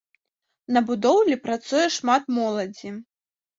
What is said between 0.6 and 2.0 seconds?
На будоўлі працуе